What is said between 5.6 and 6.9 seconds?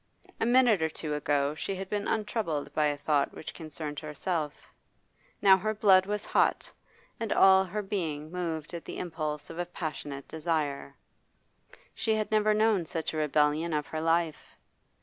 blood was hot,